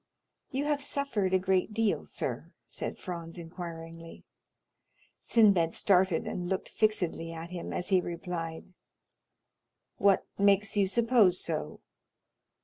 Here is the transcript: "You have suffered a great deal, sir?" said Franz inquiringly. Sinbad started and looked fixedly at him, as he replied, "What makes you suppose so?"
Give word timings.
"You 0.49 0.65
have 0.65 0.81
suffered 0.81 1.31
a 1.31 1.37
great 1.37 1.75
deal, 1.75 2.07
sir?" 2.07 2.53
said 2.65 2.97
Franz 2.97 3.37
inquiringly. 3.37 4.23
Sinbad 5.19 5.75
started 5.75 6.25
and 6.25 6.49
looked 6.49 6.69
fixedly 6.69 7.31
at 7.31 7.51
him, 7.51 7.71
as 7.71 7.89
he 7.89 8.01
replied, 8.01 8.73
"What 9.97 10.25
makes 10.39 10.75
you 10.75 10.87
suppose 10.87 11.39
so?" 11.39 11.81